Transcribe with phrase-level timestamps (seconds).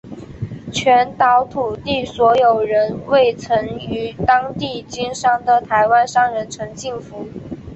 [0.73, 7.29] 全岛土地所有人为曾于当地经商的台湾商人陈进福。